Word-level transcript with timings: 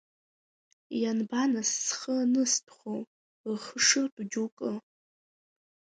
Ианба 1.01 1.41
нас 1.53 1.69
схы 1.87 2.13
аныстәхо, 2.23 2.93
рхы 3.53 3.77
шыртәу 3.85 4.25
џьоукы? 4.31 4.71